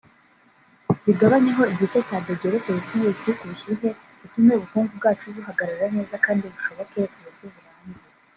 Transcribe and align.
bigabanyeho 1.05 1.61
igice 1.73 1.99
cya 2.07 2.17
dogere 2.25 2.57
celcius 2.65 3.21
ku 3.37 3.43
bushyuhe 3.49 3.89
bitume 4.19 4.51
ubukungu 4.55 4.91
bwacu 4.99 5.25
buhagarara 5.35 5.85
neza 5.95 6.15
kandi 6.25 6.43
bushoboke 6.53 6.99
mu 7.11 7.19
buryo 7.33 7.47
burambye 7.55 8.01